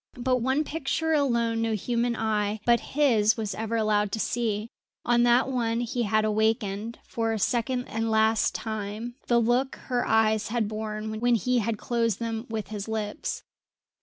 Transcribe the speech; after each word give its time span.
But 0.17 0.37
one 0.37 0.63
picture 0.63 1.13
alone 1.13 1.61
no 1.61 1.73
human 1.75 2.15
eye 2.15 2.59
but 2.65 2.79
his 2.79 3.37
was 3.37 3.53
ever 3.53 3.75
allowed 3.75 4.11
to 4.13 4.19
see; 4.19 4.71
on 5.05 5.21
that 5.21 5.47
one 5.47 5.81
he 5.81 6.01
had 6.01 6.25
awakened, 6.25 6.97
for 7.07 7.33
a 7.33 7.37
second 7.37 7.83
and 7.85 8.09
last 8.09 8.55
time, 8.55 9.13
the 9.27 9.37
look 9.39 9.75
her 9.75 10.03
eyes 10.07 10.47
had 10.47 10.67
borne 10.67 11.19
when 11.19 11.35
he 11.35 11.59
had 11.59 11.77
closed 11.77 12.17
them 12.17 12.47
with 12.49 12.69
his 12.69 12.87
lips. 12.87 13.43